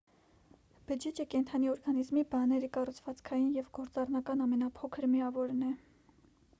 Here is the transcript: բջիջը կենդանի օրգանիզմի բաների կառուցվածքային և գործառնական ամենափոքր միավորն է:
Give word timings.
բջիջը 0.91 1.25
կենդանի 1.33 1.69
օրգանիզմի 1.73 2.25
բաների 2.33 2.71
կառուցվածքային 2.79 3.55
և 3.61 3.71
գործառնական 3.79 4.43
ամենափոքր 4.49 5.11
միավորն 5.17 5.67
է: 5.71 5.75